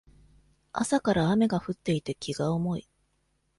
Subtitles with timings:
[0.73, 2.87] 朝から雨が降っていて気が重い